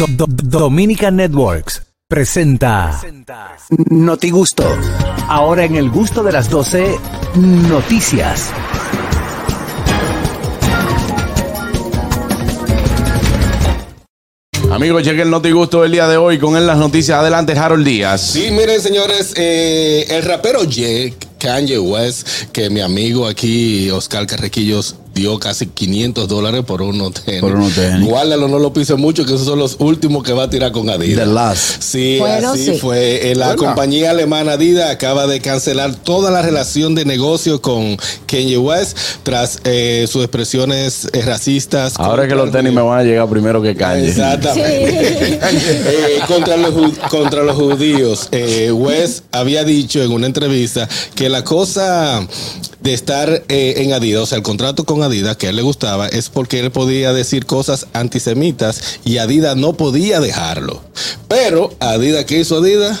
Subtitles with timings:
[0.00, 2.98] Do- Do- Dominica Networks presenta
[3.90, 4.64] Noti Gusto.
[5.28, 6.96] Ahora en el gusto de las 12,
[7.36, 8.50] noticias.
[14.70, 17.18] Amigos, chequen el Noti Gusto del día de hoy con él las noticias.
[17.18, 18.20] Adelante, Harold Díaz.
[18.32, 24.94] Sí, miren, señores, eh, el rapero Jake Kanye West, que mi amigo aquí, Oscar Carrequillos,
[25.14, 27.40] dio casi 500 dólares por unos tenis.
[27.40, 28.08] Por unos tenis.
[28.08, 30.88] Guárdalo, no lo pise mucho, que esos son los últimos que va a tirar con
[30.88, 31.26] Adidas.
[31.26, 31.82] The last.
[31.82, 32.78] Sí, Bueno, así sí.
[32.78, 33.30] fue.
[33.30, 37.96] Eh, La compañía alemana Adidas acaba de cancelar toda la relación de negocio con
[38.26, 41.94] Kanye West tras eh, sus expresiones eh, racistas.
[41.98, 44.08] Ahora que los tenis me van a llegar primero que Kanye.
[44.08, 45.38] Exactamente.
[45.50, 48.28] Eh, contra, los, ju- contra los judíos.
[48.32, 52.26] Eh, West había dicho en una entrevista que la cosa
[52.82, 55.62] de estar eh, en Adidas, o sea, el contrato con Adidas que a él le
[55.62, 60.80] gustaba, es porque él podía decir cosas antisemitas y Adidas no podía dejarlo.
[61.28, 62.98] Pero, Adidas, ¿qué hizo Adidas?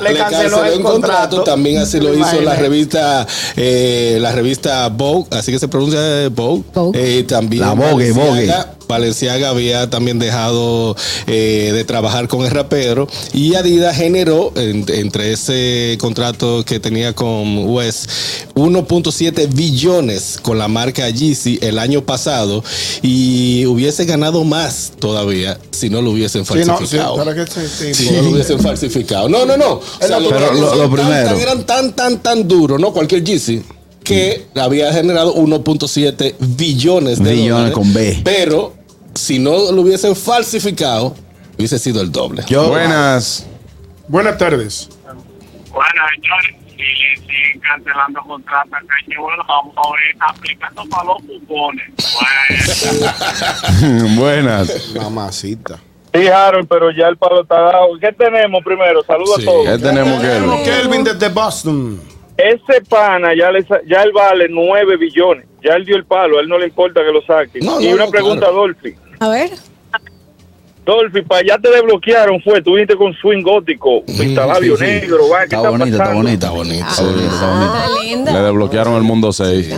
[0.00, 1.42] Le canceló el contrato.
[1.42, 3.26] También así lo ¿Te hizo la revista,
[3.56, 6.62] eh, la revista Vogue, así que se pronuncia eh, Vogue.
[6.72, 7.18] Vogue.
[7.18, 10.94] Eh, también La Vogue, Balenciaga- Balenciaga había también dejado
[11.26, 17.14] eh, de trabajar con el rapero y Adidas generó en- entre ese contrato que tenía
[17.14, 18.10] con West
[18.54, 22.62] 1.7 billones con la marca Yeezy el año pasado
[23.02, 27.24] y hubiese ganado más todavía si no lo hubiesen Sí, no, sí, falsificado.
[27.94, 29.28] sí, no lo hubiesen falsificado.
[29.28, 29.72] No, no, no.
[29.74, 31.28] O sea, los Pero lo- lo primero.
[31.30, 32.92] tan- eran tan, tan, tan duros, ¿no?
[32.92, 33.62] Cualquier Yeezy,
[34.04, 37.74] que había generado 1.7 billones de Billones dólares.
[37.74, 38.20] con B.
[38.24, 38.74] Pero
[39.14, 41.14] si no lo hubiesen falsificado,
[41.58, 42.42] hubiese sido el doble.
[42.48, 43.46] Yo, Buenas.
[44.08, 44.88] Buenas tardes.
[45.70, 51.84] Bueno, señores, si le siguen cancelando contratos West, vamos a ver aplicando para los cupones.
[53.78, 54.16] Bueno.
[54.20, 54.92] Buenas.
[54.94, 55.78] Mamacita.
[56.14, 57.98] Sí, Harold, pero ya el palo está dado.
[57.98, 59.02] ¿Qué tenemos primero?
[59.04, 59.42] Saludos Sí.
[59.42, 59.66] a todos.
[59.66, 60.42] ¿Qué tenemos ver?
[60.64, 62.00] Kelvin desde Boston.
[62.36, 65.46] Ese pana ya, le, sa- ya él vale 9 billones.
[65.62, 67.64] Ya él dio el palo, a él no le importa que lo saquen.
[67.64, 68.54] No, y no, una no, pregunta, claro.
[68.56, 68.94] Dolphy.
[69.22, 69.50] A ver.
[70.84, 74.90] Dolphy, para allá te desbloquearon, fue, tú viniste con swing gótico, pista labio sí, sí.
[74.90, 76.22] negro, va, ¿qué está bonita, está pasando?
[76.24, 76.46] bonita.
[76.46, 76.86] Está bonito.
[76.88, 77.72] Está bonita, está bonita.
[77.84, 78.42] Ah, Le linda.
[78.42, 79.68] desbloquearon el mundo 6.
[79.68, 79.74] Eh,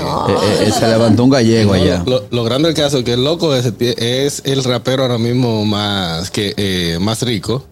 [0.63, 2.03] eh, se levantó un gallego allá.
[2.07, 5.19] Lo, lo grande del caso es que el loco ese tie- es el rapero ahora
[5.19, 7.67] mismo más que eh, más rico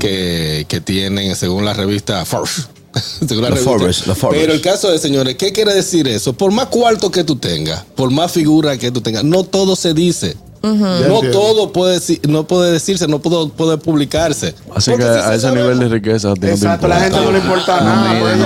[0.00, 2.70] que, que tienen según la revista Forbes.
[3.28, 3.70] Según la La revista.
[3.70, 4.40] Forbes, la Forbes.
[4.40, 6.32] Pero el caso es, señores, ¿qué quiere decir eso?
[6.32, 9.92] Por más cuarto que tú tengas, por más figura que tú tengas, no todo se
[9.92, 10.34] dice.
[10.62, 11.30] No entiendo.
[11.30, 14.54] todo puede, no puede decirse, no puede, puede publicarse.
[14.74, 16.30] Así Porque que a se ese sabe- nivel de riqueza.
[16.32, 18.20] a ti no Exacto, la gente no le importa nada.
[18.20, 18.38] pues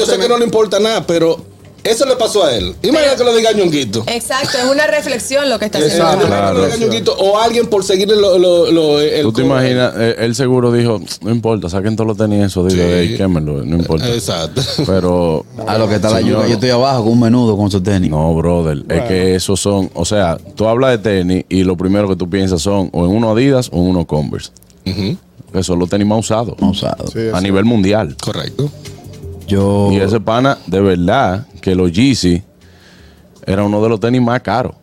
[0.00, 1.38] yo sé que no le importa nada, pero
[1.90, 2.74] eso le pasó a él.
[2.82, 4.04] Imagina que lo diga Ñonguito.
[4.06, 5.96] Exacto, es una reflexión lo que está haciendo.
[6.04, 6.26] Exacto.
[6.26, 6.86] Imagina que lo diga Claro.
[6.92, 10.72] Ñonguito, O alguien por seguirle lo, lo, lo- el Tú te imaginas, eh, él seguro
[10.72, 13.16] dijo, no importa, saquen todos los tenis eso, digo, Sí.
[13.16, 14.08] quémelo, no importa.
[14.12, 14.60] Exacto.
[14.86, 17.80] Pero A lo que está la yuca, yo estoy abajo con un menudo con su
[17.82, 18.10] tenis.
[18.10, 22.08] No, brother, es que esos son, o sea, tú hablas de tenis y lo primero
[22.08, 24.50] que tú piensas son o en uno Adidas o en uno Converse.
[25.52, 27.06] Que son los tenis más usados No usado.
[27.08, 28.16] Sí, a nivel mundial.
[28.22, 28.70] Correcto.
[29.46, 29.90] Yo.
[29.92, 32.42] Y ese pana, de verdad, que los Yeezy
[33.46, 34.74] era uno de los tenis más caros.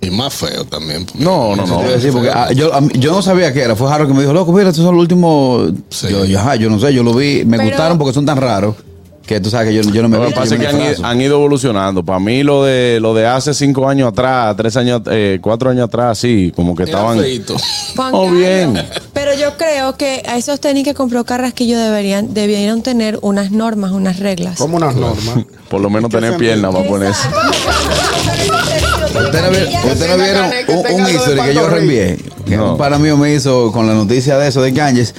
[0.00, 1.06] Y más feo también.
[1.18, 1.82] No, no, no.
[1.82, 3.74] decir, porque, ah, yo, a yo no sabía qué era.
[3.74, 5.72] Fue Harold que me dijo, loco, mira, estos son los últimos.
[5.88, 6.08] Sí.
[6.10, 7.44] Yo, yo, ajá, yo no sé, yo lo vi.
[7.44, 8.76] Me Pero- gustaron porque son tan raros
[9.26, 11.36] que tú sabes que yo, yo no me Lo que pasa es que han, ido
[11.36, 12.04] evolucionando.
[12.04, 15.84] Para mí lo de lo de hace cinco años atrás, tres años, eh, cuatro años
[15.88, 17.18] atrás, sí, como que Era estaban.
[18.12, 18.78] Oh, bien.
[19.14, 23.92] Pero yo creo que a esos tenis que compró Carrasquillo deberían, debieron tener unas normas,
[23.92, 24.58] unas reglas.
[24.58, 25.44] Como unas normas.
[25.70, 27.26] Por lo menos tener piernas para ponerse.
[29.16, 32.18] Ustedes no vieron, usted no vieron un, un history que yo reenvié.
[32.44, 32.72] Que No.
[32.72, 35.14] un pana mío me hizo con la noticia de eso de Cáñez.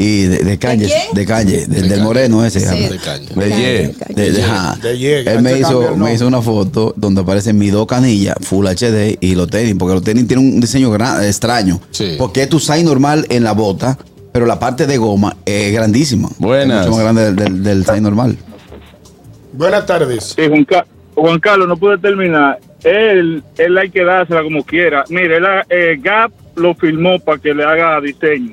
[0.00, 0.78] Y de, de quién?
[1.12, 2.60] de Cáñez, del, del moreno ese.
[2.60, 2.86] Sí.
[2.88, 3.28] De caña.
[3.34, 3.94] De Ye.
[4.14, 4.42] De, de-.
[4.80, 8.64] De Ye, Él me hizo, me hizo una foto donde aparecen mis dos canillas, Full
[8.66, 11.80] HD y los tenis, porque los tenis tienen un diseño gran- extraño.
[11.90, 12.14] Sí.
[12.16, 13.98] Porque es tu size normal en la bota,
[14.30, 16.28] pero la parte de goma es grandísima.
[16.38, 16.82] Buenas.
[16.82, 18.36] Es mucho más grande del, del, del size normal.
[19.52, 20.34] Buenas tardes.
[20.36, 20.86] Sí, Juan, Ca-
[21.16, 22.60] Juan Carlos, no puede terminar.
[22.84, 25.04] Él, él hay que dársela como quiera.
[25.08, 28.52] Mire, él, eh, Gap lo filmó para que le haga diseño.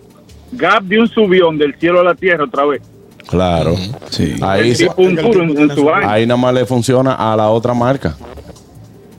[0.56, 2.82] Gap dio un subión del cielo a la tierra otra vez.
[3.28, 3.76] Claro.
[4.10, 4.36] Sí.
[4.42, 6.12] Ahí, El se- tipo un duro en, en su vaina.
[6.12, 8.16] ahí nada más le funciona a la otra marca.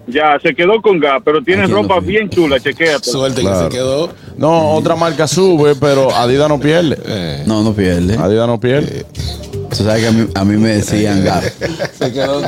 [0.08, 3.10] Ya, se quedó con Gap, pero tiene Aquí ropa bien chula, chequéate.
[3.10, 3.68] Suerte Claro.
[3.68, 4.08] que se quedó.
[4.38, 6.96] No, otra marca sube, pero Adidas no pierde.
[7.04, 8.14] Eh, No, no pierde.
[8.16, 9.04] Adidas no pierde.
[9.76, 11.42] Tú sabes que a mí, a mí me decían Gap.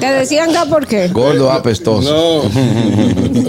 [0.00, 1.08] ¿Te decían acá por qué?
[1.08, 2.10] Gordo apestoso.
[2.10, 3.48] No.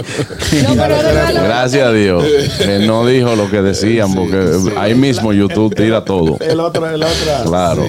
[0.62, 0.96] No, pero
[1.32, 2.24] Gracias a Dios.
[2.58, 6.36] Que no dijo lo que decían, porque ahí mismo YouTube tira todo.
[6.40, 7.44] El otro, el otro.
[7.44, 7.86] Claro.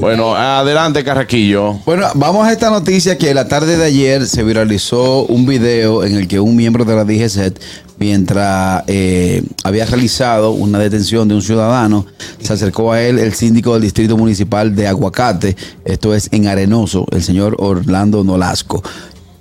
[0.00, 1.74] Bueno, adelante, Carraquillo.
[1.84, 6.16] Bueno, vamos a esta noticia que la tarde de ayer se viralizó un video en
[6.16, 7.60] el que un miembro de la DGCET,
[7.98, 12.06] mientras eh, había realizado una detención de un ciudadano,
[12.40, 17.06] se acercó a él el síndico del distrito municipal de Aguacate, esto es en Arenoso,
[17.12, 18.82] el señor Orlando Nolasco.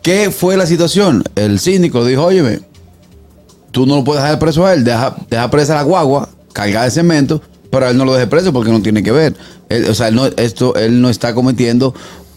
[0.01, 1.23] ¿Qué fue la situación?
[1.35, 2.59] El síndico dijo, óyeme,
[3.71, 6.91] tú no lo puedes dejar preso a él, deja, deja presa la guagua, cargada de
[6.91, 7.41] cemento,
[7.71, 9.35] pero él no lo dejes preso porque no tiene que ver.
[9.69, 11.95] Él- o sea, él no, esto, él no está cometiendo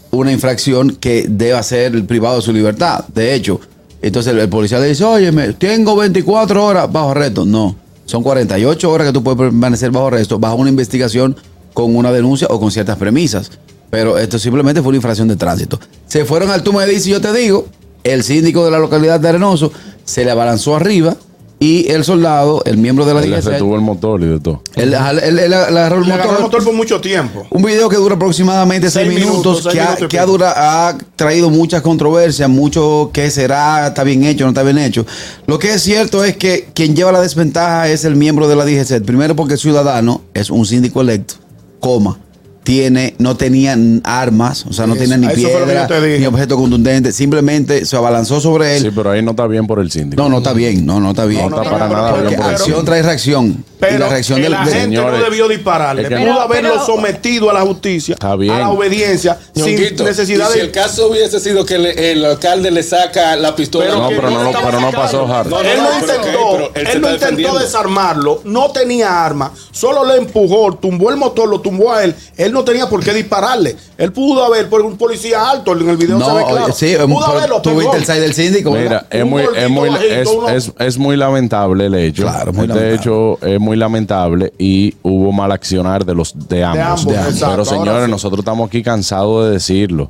[0.09, 3.05] una infracción que deba ser privado de su libertad.
[3.13, 3.59] De hecho,
[4.01, 7.45] entonces el, policía le dice, oye, tengo 24 horas bajo arresto.
[7.45, 11.35] No, son 48 horas que tú puedes permanecer bajo arresto, bajo una investigación
[11.73, 13.51] con una denuncia o con ciertas premisas.
[13.89, 15.79] Pero esto simplemente fue una infracción de tránsito.
[16.07, 17.67] Se fueron al túmulo de y yo te digo,
[18.03, 19.71] el síndico de la localidad de Arenoso
[20.03, 21.15] se le abalanzó arriba
[21.59, 24.61] y el soldado, el miembro de la Él DGC, retuvo el motor y de todo.
[24.75, 26.41] él, él- él- él agarró el Le agarró el motor.
[26.41, 27.47] motor por mucho tiempo.
[27.49, 30.53] Un video que dura aproximadamente seis, Seis minutos, minutos, seis que, ha, que ha, dura-
[30.89, 35.05] ha traído muchas controversias, mucho que será, está bien hecho, no está bien hecho.
[35.47, 38.63] Lo que es cierto es que quien lleva la desventaja es el miembro de la
[38.63, 39.01] DGC.
[39.03, 41.35] Primero porque el ciudadano es un síndico electo,
[41.79, 42.19] coma.
[42.67, 45.87] Tiene, no tenían armas, o sea, no Eso, tenían ni piedra,
[46.19, 48.83] ni objeto contundente, simplemente se abalanzó sobre él.
[48.83, 50.21] Sí, pero ahí no está bien por el síndico.
[50.21, 51.49] No, no está bien, no, no está bien.
[51.49, 53.63] No está para nada Porque bien por el acción trae reacción.
[53.79, 56.01] Pero la reacción del- agente Señores, no debió dispararle.
[56.03, 60.49] es que- Pudo Pero- haberlo pero- sometido a la justicia, a la obediencia, sin necesidad
[60.49, 60.65] y si de.
[60.65, 63.85] el caso hubiese sido que le- el alcalde le saca la pistola.
[63.85, 65.49] Pero No, pero no, pero no pasó, Hart.
[65.49, 70.15] No, no, él no, no, intentó, él él no desarmarlo, no tenía arma, solo le
[70.17, 72.15] empujó, tumbó el motor, lo tumbó a él.
[72.35, 73.75] Él no tenía por qué dispararle.
[73.97, 76.73] Él pudo haber, por un policía alto, en el video se ve No, claro.
[76.73, 77.79] sí, pudo haberlo tú pegó.
[77.81, 80.71] viste el side del síndico, Mira, es muy, es gordito muy, bajito, es, uno- es-
[80.79, 82.23] es muy lamentable el hecho.
[82.23, 82.95] Claro, muy este lamentable.
[82.95, 86.83] hecho es muy lamentable y hubo mal accionar de los de ambos.
[87.01, 87.33] ambos, De ambos.
[87.33, 88.11] exacto, Pero señores, sí.
[88.11, 90.09] nosotros estamos aquí cansados de decirlo.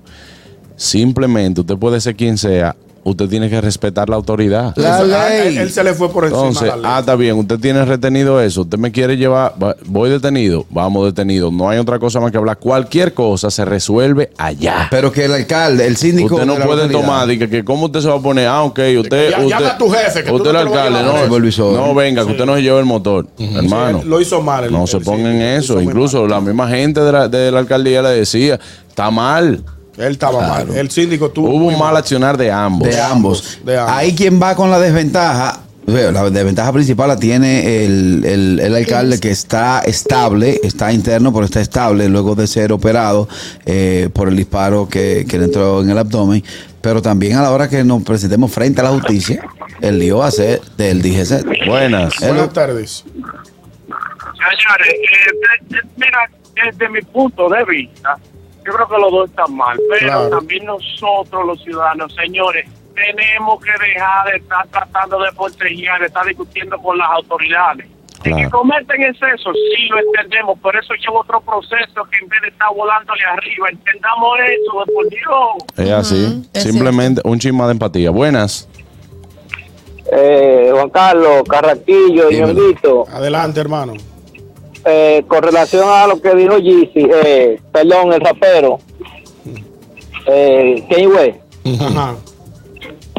[0.75, 2.75] Simplemente, usted puede ser quien sea,
[3.09, 4.73] usted tiene que respetar la autoridad.
[4.75, 5.47] La Él- a- ley.
[5.47, 6.47] Él, él se le fue por encima.
[6.47, 6.85] Entonces, la ley.
[6.85, 11.05] ah, está bien, usted tiene retenido eso, usted me quiere llevar, va- voy detenido, vamos
[11.05, 14.87] detenido, no hay otra cosa más que hablar, cualquier cosa se resuelve allá.
[14.91, 16.35] Pero que el alcalde, el síndico.
[16.35, 18.21] Usted no de la puede localidad- tomar, y que, que cómo usted se va a
[18.21, 21.03] poner, ah, ok, usted, Ya- usted, llama a tu jefe, que usted no el alcalde,
[21.03, 24.01] no, no venga, que usted no se lleve el motor, hermano.
[24.01, 26.29] Sí, lo hizo mal el- no el se pongan lo eso, incluso mal.
[26.29, 28.59] la misma gente de la, de la alcaldía le decía,
[28.89, 29.63] está mal.
[29.97, 30.69] Él estaba mal.
[30.75, 31.49] El síndico tuvo.
[31.49, 32.87] Hubo un mal accionar de ambos.
[32.87, 33.59] De ambos.
[33.63, 33.93] de ambos.
[33.95, 35.59] Ahí quien va con la desventaja.
[35.87, 41.33] veo, La desventaja principal la tiene el, el- el alcalde que está estable, está interno,
[41.33, 43.27] pero está estable luego de ser operado
[43.65, 46.43] eh, por el disparo que, que le entró en el abdomen.
[46.81, 49.41] Pero también a la hora que nos presentemos frente a la justicia,
[49.81, 51.65] el lío va a ser del DGC.
[51.67, 52.13] Buenas.
[52.19, 53.03] Buenas tardes.
[54.33, 56.29] Señores, eh, mira,
[56.71, 58.17] desde mi punto de vista,
[58.67, 60.29] yo creo que los dos están mal, pero Claro.
[60.29, 66.25] también nosotros los ciudadanos, señores, tenemos que dejar de estar tratando de proteger, de estar
[66.25, 67.87] discutiendo con las autoridades.
[68.23, 68.37] De Claro.
[68.43, 72.47] que cometen excesos, sí lo entendemos, por eso lleva otro proceso que en vez de
[72.49, 75.77] estar volándole arriba, entendamos eso, de por Dios.
[75.77, 76.49] Es así.
[76.53, 78.09] Simplemente un chisma de empatía.
[78.09, 78.67] Buenas.
[80.11, 82.29] Eh, Juan Carlos, Carraquillo.
[82.31, 83.93] Ñonguito, Adelante, hermano.
[84.87, 88.79] Eh, con relación a lo que dijo Yeezy, eh, perdón, el rapero,
[90.27, 91.37] eh, Kanye West,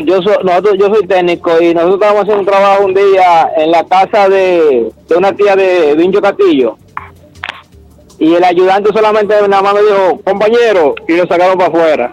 [0.04, 3.70] yo, so- nosotros, yo soy técnico y nosotros estábamos haciendo un trabajo un día en
[3.70, 6.76] la casa de, de una tía de Vincho Castillo.
[8.20, 12.12] Y el ayudante solamente nada más me dijo, compañero, y lo sacaron para afuera.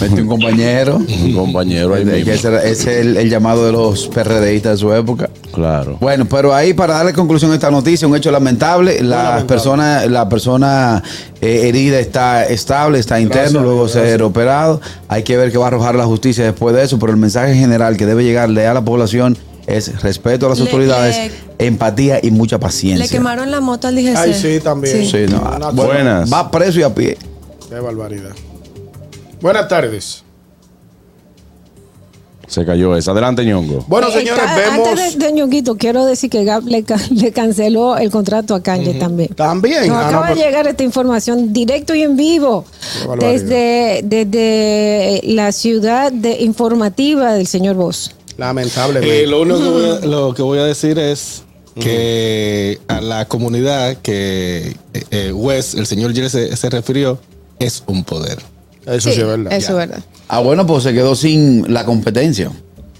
[0.00, 0.96] Mete un compañero.
[1.22, 2.32] Un compañero ahí mismo.
[2.32, 5.30] ese es el, el llamado de los PRDistas de su época.
[5.52, 5.98] Claro.
[6.00, 9.02] Bueno, pero ahí para darle conclusión a esta noticia, un hecho lamentable.
[9.02, 9.44] La lamentable.
[9.48, 11.02] persona, la persona
[11.40, 14.04] eh, herida está estable, está interno, Gracias, luego gracias.
[14.04, 14.80] ser operado.
[15.08, 17.54] Hay que ver qué va a arrojar la justicia después de eso, pero el mensaje
[17.54, 21.16] general que debe llegarle a la población es respeto a las Le- autoridades,
[21.58, 23.04] le- empatía y mucha paciencia.
[23.04, 24.16] Le quemaron la moto al DGC.
[24.16, 25.06] Ay, sí, también.
[25.06, 26.32] Sí, no, Una- Buenas.
[26.32, 27.16] Va preso y a pie.
[27.68, 28.30] Qué barbaridad.
[29.42, 30.22] Buenas tardes.
[32.46, 33.12] Se cayó esa.
[33.12, 33.84] Adelante, ñongo.
[33.88, 34.86] Bueno, Eh, señores, vemos.
[34.88, 38.62] Antes de, de Ñonguito, quiero decir que Gap le, ca- le canceló el contrato a
[38.62, 39.30] Kanye también.
[39.34, 39.88] También.
[39.88, 42.66] Nos Ah, no, acaba de pero- llegar esta información directo y en vivo
[43.18, 48.14] desde, desde la ciudad de informativa del señor Vos.
[48.36, 49.22] Lamentablemente.
[49.24, 51.44] Eh, lo único que voy a, lo que voy a decir es
[51.80, 57.18] que a la comunidad que eh, eh, Wes, el señor Jerry se, se refirió,
[57.58, 58.38] es un poder.
[58.86, 59.52] Eso sí, es verdad.
[59.52, 60.02] Eso es verdad.
[60.28, 62.50] Ah, bueno, pues se quedó sin la competencia.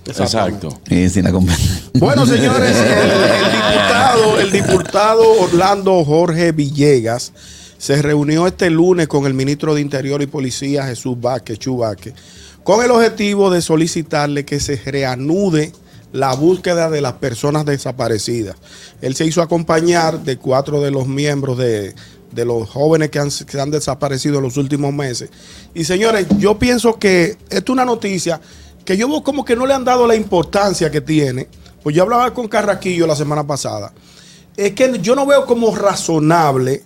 [0.07, 0.81] Exacto.
[0.89, 1.91] Sí, sin la competencia.
[1.95, 7.33] Bueno, señores, el, el diputado, el diputado Orlando Jorge Villegas
[7.79, 12.15] se reunió este lunes con el ministro de Interior y Policía Jesús Vázquez, Chu Vázquez,
[12.63, 15.73] con el objetivo de solicitarle que se reanude
[16.13, 18.57] la búsqueda de las personas desaparecidas.
[19.01, 21.95] Él se hizo acompañar de cuatro de los miembros de,
[22.33, 25.31] de los jóvenes que han, que han desaparecido en los últimos meses.
[25.75, 28.41] Y señores, yo pienso que esto es una noticia
[28.85, 31.49] que yo como que no le han dado la importancia que tiene.
[31.83, 33.93] Pues yo hablaba con Carraquillo la semana pasada.
[34.57, 36.83] Es que yo no veo como razonable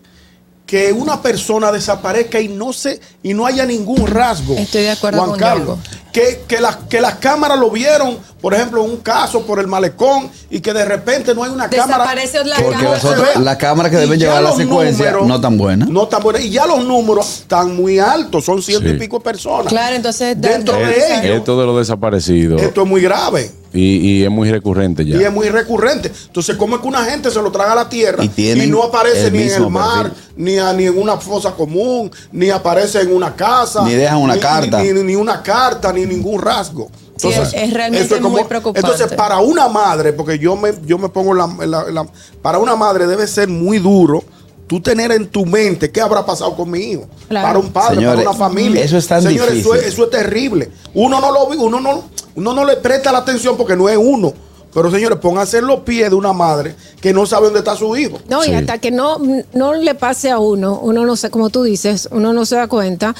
[0.66, 4.54] que una persona desaparezca y no se y no haya ningún rasgo.
[4.54, 5.78] Estoy de acuerdo Juan con Carlos.
[6.16, 10.30] Que, que, las- que las cámaras lo vieron, por ejemplo, un caso por el malecón
[10.49, 12.04] y que de repente no hay una cámara.
[12.04, 12.94] Desaparece la que Porque cámara.
[12.94, 15.90] las, otras- las cámaras que Y deben llevar la secuencia números no tan buenas.
[15.90, 16.42] No tan buenas.
[16.42, 18.94] Y ya los números están muy altos, son ciento Sí.
[18.94, 19.66] y pico personas.
[19.66, 22.62] Claro, entonces, dentro de ellos, Esto de los desaparecidos.
[22.62, 23.50] esto es muy grave.
[23.75, 25.16] Y, y es muy recurrente ya.
[25.20, 26.11] Y es muy recurrente.
[26.28, 28.82] Entonces, ¿cómo es que una gente se lo traga a la tierra Y tienen no
[28.82, 30.32] aparece ni en el mar, perfil.
[30.37, 33.82] ni, a- ni en una fosa común, ni aparece en una casa?
[33.85, 34.82] Ni dejan una carta.
[34.82, 36.88] Ni, ni- ni una carta, ni ningún rasgo.
[37.16, 38.80] Sí, es- es realmente muy preocupante.
[38.80, 42.06] Entonces, para una madre, porque yo me, yo me pongo la,
[42.42, 44.22] Para una madre debe ser muy duro
[44.66, 47.06] tú tener en tu mente qué habrá pasado con mi hijo.
[47.28, 47.46] Claro.
[47.46, 48.82] Para un padre, Señores, para una familia.
[48.84, 49.92] eso es tan Señores, Eso es, difícil.
[49.92, 50.70] eso es terrible.
[50.94, 52.02] Uno no lo vi, uno no,
[52.34, 54.32] uno no le presta la atención porque no es uno.
[54.76, 57.97] Pero señores, pónganse en los pies de una madre que no sabe dónde está su
[57.97, 58.18] hijo.
[58.28, 58.50] No, Sí.
[58.50, 59.16] y hasta que no,
[59.54, 62.68] no le pase a uno, uno no sé, como tú dices, uno no se da
[62.68, 63.14] cuenta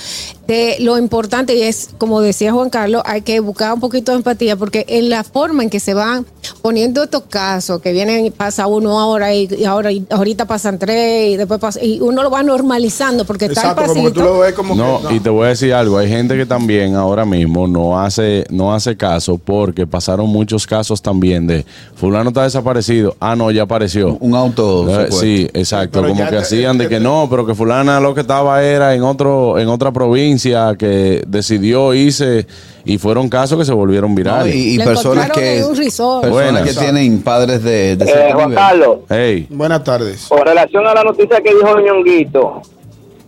[0.47, 4.19] de lo importante y es, como decía Juan Carlos, hay que buscar un poquito de
[4.19, 6.27] empatía porque en la forma en que se van
[6.61, 11.33] poniendo estos casos, que vienen, pasa uno ahora y, y ahora y ahorita pasan tres
[11.33, 14.21] y después pasa, y uno lo va normalizando porque está el Exacto, como que tú
[14.21, 14.35] pasito.
[14.35, 15.15] lo ves como No, que.
[15.15, 18.75] y te voy a decir algo, hay gente que también ahora mismo no hace, no
[18.75, 21.46] hace caso porque pasaron muchos casos también
[21.95, 24.17] fulano está desaparecido, ah no, ya apareció.
[24.21, 24.87] Un auto.
[25.03, 28.01] Eh, sí, exacto, Pero como que te- hacían de te- que no, pero que fulana
[28.01, 32.47] lo que estaba era en otro en otra provincia que decidió irse
[32.85, 34.55] y fueron casos que se volvieron No, virales.
[34.55, 36.63] y, personas que personas Buenas.
[36.63, 38.55] que tienen padres de, de Eh, Juan.
[38.55, 40.27] Carlos, Hey, Buenas tardes.
[40.29, 42.63] con relación a la noticia que dijo Ñonguito,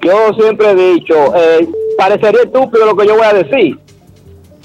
[0.04, 3.76] yo siempre he dicho, eh, parecería estúpido lo que yo voy a decir,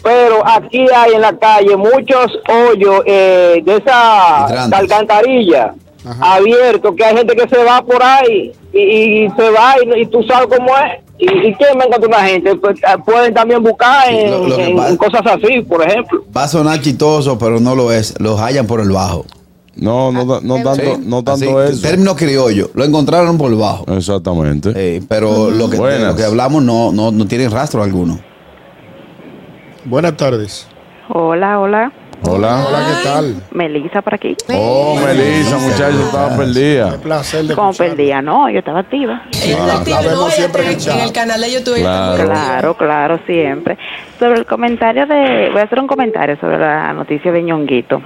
[0.03, 4.45] pero aquí hay en la calle muchos hoyos eh, de esa
[4.77, 5.73] alcantarilla
[6.19, 8.79] abiertos, que hay gente que se va por ahí y,
[9.25, 11.01] y se va y, y tú sabes cómo es.
[11.19, 12.55] ¿Y, y quién me encuentra una gente?
[12.55, 15.87] Pues, eh, pueden también buscar Sí, en, lo- lo que en pasa- cosas así, por
[15.87, 16.23] ejemplo.
[16.35, 18.19] Va a sonar chistoso, pero no lo es.
[18.19, 19.25] Los hallan por el bajo.
[19.75, 21.81] no, no, no, no tanto, Sí, no tanto así, eso.
[21.87, 22.71] Término criollo.
[22.73, 23.85] Lo encontraron por el bajo.
[23.95, 24.73] Exactamente.
[24.75, 28.19] Eh, pero lo que, lo que hablamos no, no, no tiene rastro alguno.
[29.85, 30.67] Buenas tardes.
[31.09, 31.91] Hola, hola.
[32.25, 32.65] Hola.
[32.65, 33.43] Hola, ¿qué tal?
[33.51, 34.35] Melissa por aquí.
[34.55, 36.97] Oh, Melissa, muchacho, estaba Un perdida.
[37.01, 39.23] placer de Como perdía, no, yo estaba activa.
[39.45, 41.75] Ella la activa, vemos no, siempre en el en canal de YouTube.
[41.79, 42.25] Claro.
[42.25, 43.77] Claro, claro, siempre.
[44.19, 45.49] Sobre el comentario de.
[45.51, 48.01] Voy a hacer un comentario sobre la noticia de Ñonguito.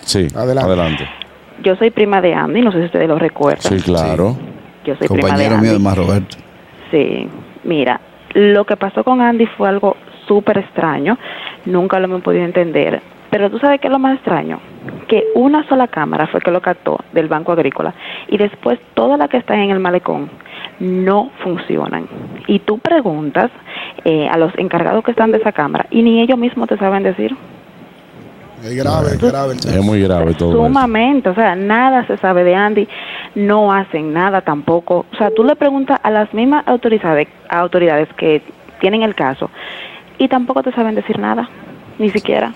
[0.00, 0.72] Sí, Adelante.
[0.72, 1.08] adelante.
[1.62, 3.62] Yo soy prima de Andy, no sé si ustedes lo recuerdan.
[3.62, 4.36] Sí, claro.
[4.84, 5.62] Yo soy prima de Compañero Andy.
[5.68, 6.36] mío de más Roberto.
[6.90, 7.28] Sí,
[7.62, 8.00] mira,
[8.34, 11.18] lo que pasó con Andy fue algo súper extraño,
[11.66, 13.00] nunca lo hemos podido entender,
[13.30, 14.60] pero tú sabes qué es lo más extraño,
[15.08, 17.92] que una sola cámara fue que lo captó del Banco Agrícola
[18.28, 20.30] y después todas las que están en el malecón
[20.78, 22.06] no funcionan.
[22.46, 23.50] Y tú preguntas
[24.04, 27.02] eh, a los encargados que están de esa cámara y ni ellos mismos te saben
[27.02, 27.36] decir.
[28.62, 29.54] Es grave, es grave.
[29.54, 30.64] Es muy grave todo eso.
[30.64, 32.88] Sumamente, o sea, nada se sabe de Andy,
[33.34, 35.06] no hacen nada tampoco.
[35.12, 38.42] O sea, tú le preguntas a las mismas autoridades, autoridades que
[38.80, 39.50] tienen el caso
[40.24, 41.48] y tampoco te saben decir nada,
[41.98, 42.54] ni siquiera.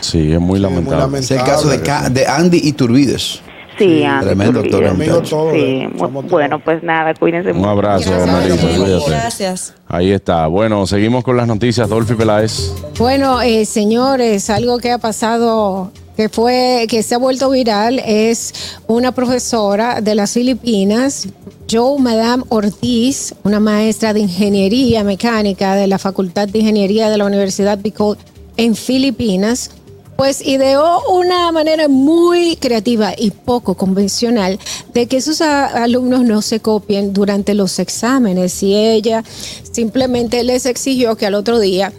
[0.00, 0.98] Sí, es muy Sí, muy lamentable.
[1.00, 1.18] lamentable.
[1.24, 3.40] Es el caso de, Ca- de Andy Iturbides.
[3.76, 4.70] Sí, Andy tremendo Turbide.
[4.72, 5.36] doctor, Amigo muchacho.
[5.36, 5.90] todo, Sí, eh,
[6.28, 8.66] bueno, pues nada, cuídense Un abrazo, Melissa.
[8.66, 9.10] cuídate.
[9.10, 9.74] Gracias.
[9.86, 10.46] Ahí está.
[10.48, 11.88] Bueno, seguimos con las noticias.
[11.88, 12.72] Dolphy Peláez.
[12.98, 18.52] Bueno, eh, señores, algo que ha pasado que fue que se ha vuelto viral es
[18.88, 21.28] una profesora de las Filipinas,
[21.70, 27.24] Joe Madame Ortiz, una maestra de ingeniería mecánica de la Facultad de Ingeniería de la
[27.24, 28.18] Universidad Bicol
[28.56, 29.70] en Filipinas.
[30.16, 34.58] Pues ideó una manera muy creativa y poco convencional
[34.92, 39.22] de que sus alumnos no se copien durante los exámenes y ella
[39.70, 41.92] simplemente les exigió que al otro día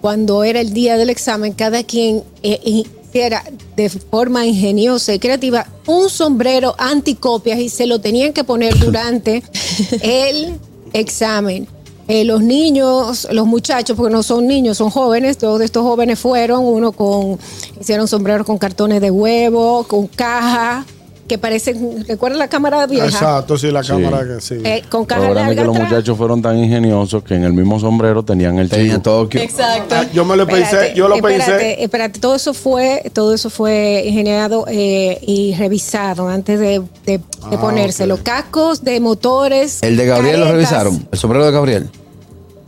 [0.00, 3.44] cuando era el día del examen, cada quien eh, hiciera
[3.76, 9.44] de forma ingeniosa y creativa un sombrero anticopias y se lo tenían que poner durante
[10.02, 10.58] el
[10.92, 11.68] examen.
[12.08, 16.64] Eh, los niños, los muchachos, porque no son niños, son jóvenes, todos estos jóvenes fueron,
[16.64, 17.38] uno con,
[17.80, 20.84] hicieron sombreros con cartones de huevo, con caja,
[21.26, 23.06] que parecen, ¿recuerdan la cámara vieja?
[23.06, 23.88] Exacto, sí, la Sí.
[23.92, 24.56] cámara que sí.
[24.64, 25.90] Eh, con Lo caja grande que los atrás.
[25.90, 29.02] muchachos fueron tan ingeniosos que en el mismo sombrero tenían el Tenía chivo.
[29.02, 29.40] Tokio.
[29.40, 29.94] Exacto.
[29.98, 31.82] Ah, Yo me lo pensé, Espérate, yo lo espérate, pensé.
[31.82, 37.20] Espérate, todo eso fue, todo eso fue ingeniado eh, y revisado antes de, de- de
[37.42, 38.14] Ah, ponérselo.
[38.14, 38.22] ok.
[38.22, 39.82] Cascos de motores.
[39.82, 41.06] El de Gabriel lo revisaron.
[41.10, 41.90] El sombrero de Gabriel.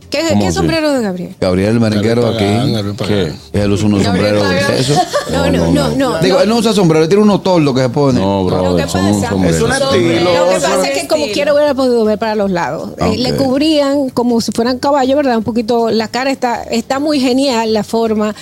[0.09, 0.55] ¿Qué, ¿Cómo qué así?
[0.57, 1.35] sombrero de Gabriel?
[1.39, 3.05] Gabriel, el merenguero Gabriel Pagán, aquí.
[3.51, 3.59] ¿Qué?
[3.61, 4.71] Él usa unos Gabriel sombreros Pagán.
[4.75, 4.93] de eso.
[5.31, 6.19] No, no, no, no.
[6.19, 8.17] Digo, él no usa sombrero, él tiene unos tordos que se pone.
[8.19, 9.55] No, Lo bro, que son un pasa- sombrero.
[9.57, 10.33] Es un estilo.
[10.33, 12.91] Lo que pasa es que como quiera hubiera podido ver para los lados.
[12.97, 13.15] Eh, Ok.
[13.17, 15.37] le cubrían como si fueran caballos, ¿verdad?
[15.37, 18.33] Un poquito, la cara está, está muy genial la forma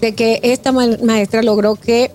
[0.00, 2.10] de que esta ma- maestra logró que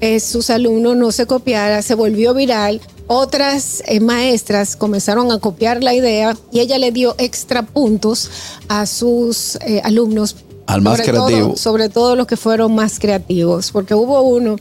[0.00, 2.80] eh, sus alumnos no se copiara, se volvió viral.
[3.06, 8.30] Otras eh, maestras comenzaron a copiar la idea y ella le dio extra puntos
[8.68, 10.36] a sus eh, alumnos.
[10.66, 11.56] Al más sobre todo- creativo.
[11.56, 14.56] sobre todo los que fueron más creativos, porque hubo uno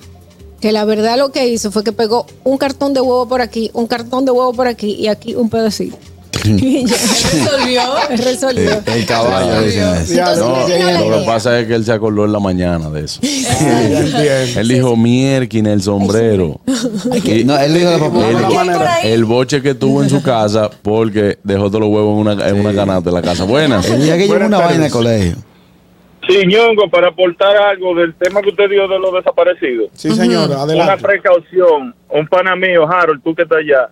[0.60, 3.70] que la verdad lo que hizo fue que pegó un cartón de huevo por aquí,
[3.74, 5.98] un cartón de huevo por aquí y aquí un pedacito.
[6.46, 7.82] y ya Resolvió.
[8.10, 8.72] resolvió.
[8.86, 10.14] El caballo, dicen eso.
[10.14, 13.20] Ya, No, lo que pasa es que él se acordó en la mañana de eso.
[13.24, 14.60] Entiendo.
[14.60, 16.60] Él dijo, mierquina, el sombrero.
[17.24, 18.12] Y No, él dijo
[19.04, 22.60] el, boche que tuvo en su casa porque dejó todos los huevos en una, en
[22.60, 23.44] una canasta de la casa.
[23.44, 23.90] Buenas.
[23.90, 24.68] El día que una tardes.
[24.68, 25.36] vaina de colegio.
[26.28, 29.90] Sí, Ñongo, para aportar algo del tema que usted dio de los desaparecidos.
[29.94, 31.04] Sí, señora, Una adelante.
[31.04, 31.96] precaución.
[32.10, 33.90] Un pana mío, Harold, tú que estás allá.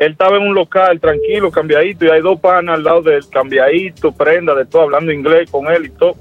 [0.00, 4.12] Él estaba en un local tranquilo, cambiadito, y hay dos panas al lado del cambiadito,
[4.12, 6.14] prenda, de todo, hablando inglés con él y todo.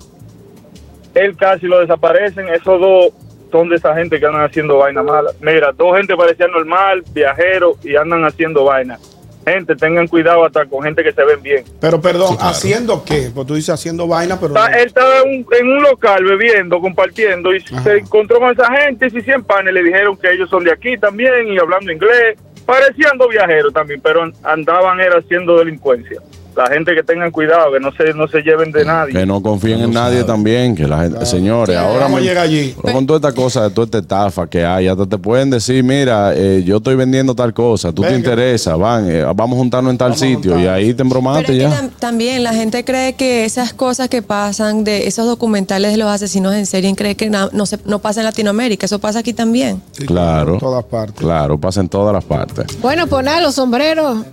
[1.15, 2.49] Él casi lo desaparecen.
[2.49, 3.13] Esos dos
[3.49, 5.31] son de esa gente que andan haciendo vaina mala.
[5.39, 8.99] Mira, dos gente parecía normal, viajeros, y andan haciendo vaina.
[9.47, 11.63] Gente, tengan cuidado hasta con gente que se ven bien.
[11.79, 13.31] Pero perdón, ¿haciendo qué?
[13.33, 14.53] Pues tú dices haciendo vaina, pero.
[14.53, 14.75] Está- no.
[14.77, 17.81] él estaba en un, en un local bebiendo, compartiendo y Ajá.
[17.83, 20.97] se encontró con esa gente y 100 panes le dijeron que ellos son de aquí
[20.97, 22.37] también y hablando inglés.
[22.69, 26.21] Parecían dos viajeros también, pero an- andaban era haciendo delincuencia.
[26.59, 29.13] La gente que tengan cuidado, que no se, no se lleven de nadie.
[29.13, 32.75] Que no confíen en nadie también, que la gente, señores, ahora ¿Cómo me- llega allí?
[32.81, 35.85] pero con toda esta cosa, de toda esta estafa que hay, hasta te pueden decir,
[35.85, 39.91] mira, eh, yo estoy vendiendo tal cosa, tú te interesa, van, eh, vamos a juntarnos
[39.91, 41.69] en tal Vamos sitio y ahí te embromaste que ya.
[41.69, 46.09] tam- también la gente cree que esas cosas que pasan, de esos documentales de los
[46.09, 48.85] asesinos en serie, cree que na- no, se, no pasa en Latinoamérica.
[48.85, 49.81] Eso pasa aquí también.
[49.93, 50.55] Sí, Claro.
[50.55, 51.15] En todas partes.
[51.19, 52.65] Claro, pasa en todas las partes.
[52.81, 54.25] Bueno, pues nada, los sombreros.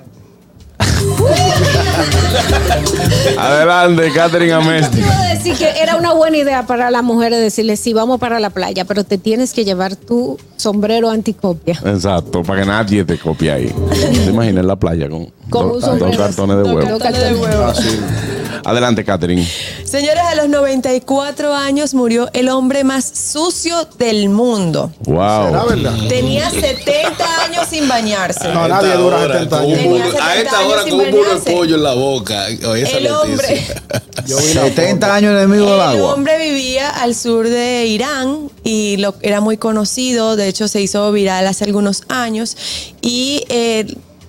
[3.39, 4.99] Adelante, Catherine Amesti.
[4.99, 8.41] Iba a decir que era una buena idea para las mujeres decirle, sí, vamos para
[8.41, 11.79] la playa, pero te tienes que llevar tu sombrero anticopia.
[11.85, 13.73] Exacto, para que nadie te copie ahí.
[13.91, 16.99] ¿Te imaginas en la playa con, dos cartones de Dos huevo?
[16.99, 17.73] cartones de huevo.
[18.69, 19.47] Adelante, Catherine.
[19.85, 24.93] Señores, a los 94 años murió el hombre más sucio del mundo.
[25.05, 25.47] Wow.
[25.47, 25.95] ¿Será verdad?
[26.09, 28.49] Tenía 70 años sin bañarse.
[28.49, 29.83] No, nadie dura hora, 70 con un años.
[29.83, 32.47] Tenía mulo- a 70 esta años hora con un mulo de pollo en la boca.
[32.69, 33.33] Oye, esa El noticia.
[33.33, 33.67] hombre.
[34.27, 36.15] Yo vi la 70 años enemigo del El agua.
[36.15, 41.13] hombre vivía al sur de Irán y lo, era muy conocido, de hecho se hizo
[41.13, 42.57] viral hace algunos años
[43.01, 43.87] y eh,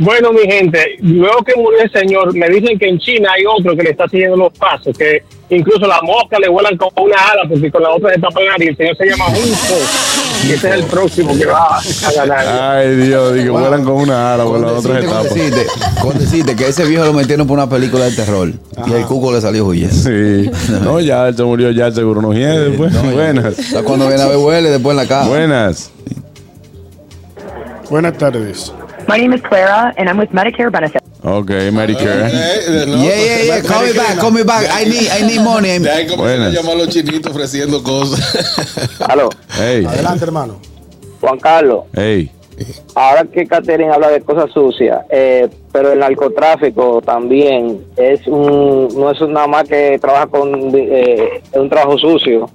[0.01, 3.77] Bueno, mi gente, luego que murió el señor, me dicen que en China hay otro
[3.77, 7.43] que le está siguiendo los pasos, que incluso las moscas le vuelan con una ala
[7.47, 8.71] porque con la otra se tapa la nariz.
[8.71, 9.75] El señor se llama Junco
[10.10, 10.10] y
[10.55, 12.77] ese es el próximo que va a ganar.
[12.77, 15.19] Ay, Dios, y que vuelan con una ala por la otra etapa.
[15.29, 15.67] Condecite,
[16.01, 18.53] condecite, que ese viejo lo metieron por una película de terror.
[18.87, 19.95] Y el cuco le salió huyendo.
[19.95, 20.51] Sí.
[20.83, 22.93] No, ya él se murió, ya seguro no hiede después.
[23.13, 23.59] Buenas.
[23.59, 25.29] O sea, cuando viene a ver huele, después en la casa.
[25.29, 25.91] Buenas.
[27.91, 28.73] Buenas tardes.
[29.11, 31.05] My name is Clara, and I'm with Medicare Benefits.
[31.25, 32.31] Ok, Medicare.
[32.33, 33.61] Eh, no, Yeah, yeah, yeah.
[33.63, 34.65] Call me back, call me back.
[34.71, 35.71] I need, I need money.
[35.71, 38.21] Ahí comienzan a llamar a los chinitos ofreciendo cosas.
[39.09, 40.61] Aló, Hey, Adelante, hermano.
[41.21, 41.87] Juan Carlos.
[41.97, 42.31] hey.
[42.95, 49.11] Ahora que Catherine habla de cosas sucias, eh, pero el narcotráfico también es un, no
[49.11, 52.49] es nada más que trabaja con eh, es un trabajo sucio,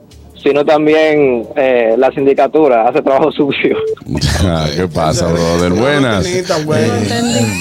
[0.45, 3.75] sino también eh, la sindicatura hace trabajo sucio.
[4.43, 5.73] Ah, ¿Qué pasa, brother?
[5.73, 6.23] Buenas.
[6.23, 6.89] Bonita, güey.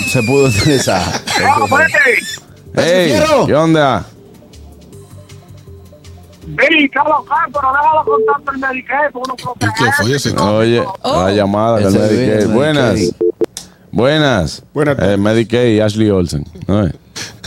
[0.08, 1.02] Se pudo utilizar.
[2.76, 3.46] Hey, Fierro.
[3.46, 4.04] ¿qué onda?
[6.46, 10.36] Ven, Carlos pero déjalo con tanto el Medicare, uno ¿Y qué fue ese?
[10.36, 12.92] Oye, la llamada del viene Buenas.
[12.92, 13.14] Medicaid.
[13.92, 14.62] Buenas.
[14.74, 16.44] Buenas Eh, Medicaid, Ashley Olsen.
[16.66, 16.86] ¿no?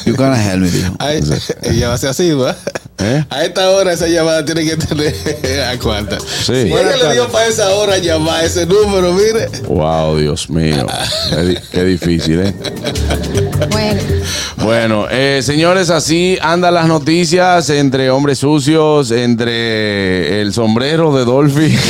[0.06, 0.94] You gonna help me, dijo.
[1.62, 2.56] Ella va a ser así, ¿va?
[3.00, 3.24] ¿Eh?
[3.30, 5.14] A esta hora esa llamada tiene que tener
[5.72, 6.20] a cuánta.
[6.20, 6.46] Sí.
[6.46, 9.48] Si ella le dio para esa hora llamar ese número, mire.
[9.68, 10.88] Wow, Dios mío.
[11.30, 12.54] Qué, di- qué difícil, ¿eh?
[13.72, 14.02] Bueno,
[14.64, 21.78] Bueno, eh, señores, así andan las noticias entre hombres sucios, entre el sombrero de Dolphy.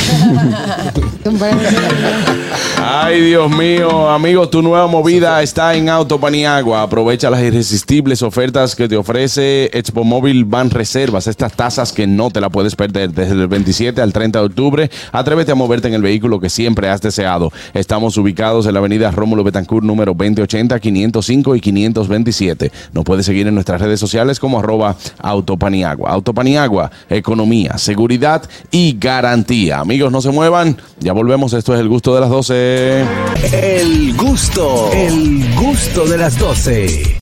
[2.80, 6.82] Ay, Dios mío, amigos, tu nueva movida está en Autopaniagua.
[6.82, 12.40] Aprovecha las irresistibles ofertas que te ofrece Expo Móvil Van Estas tasas que no te
[12.40, 14.90] la puedes perder desde el 27 al 30 de octubre.
[15.12, 17.52] Atrévete a moverte en el vehículo que siempre has deseado.
[17.72, 22.72] Estamos ubicados en la avenida Rómulo Betancourt número 2080, 505 y 527.
[22.92, 26.10] Nos puedes seguir en nuestras redes sociales como arroba Autopaniagua.
[26.10, 29.78] Autopaniagua, economía, seguridad y garantía.
[29.78, 30.78] Amigos, no se muevan.
[30.98, 31.52] Ya volvemos.
[31.52, 33.04] Esto es el gusto de las 12.
[33.52, 37.16] El gusto, el gusto de las 12.